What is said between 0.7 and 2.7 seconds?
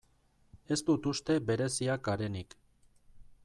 Ez dut uste bereziak garenik.